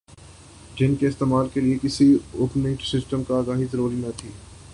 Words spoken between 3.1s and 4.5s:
سے آگاہی ضروری نہ تھی